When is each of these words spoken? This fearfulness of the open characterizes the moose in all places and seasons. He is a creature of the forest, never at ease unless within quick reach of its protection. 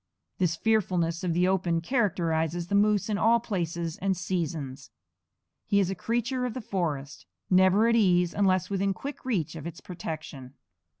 This 0.39 0.55
fearfulness 0.55 1.23
of 1.23 1.31
the 1.31 1.47
open 1.47 1.79
characterizes 1.79 2.65
the 2.69 2.73
moose 2.73 3.07
in 3.07 3.19
all 3.19 3.39
places 3.39 3.99
and 3.99 4.17
seasons. 4.17 4.89
He 5.67 5.79
is 5.79 5.91
a 5.91 5.93
creature 5.93 6.43
of 6.43 6.55
the 6.55 6.59
forest, 6.59 7.27
never 7.51 7.87
at 7.87 7.95
ease 7.95 8.33
unless 8.33 8.71
within 8.71 8.95
quick 8.95 9.23
reach 9.25 9.55
of 9.55 9.67
its 9.67 9.79
protection. 9.79 10.55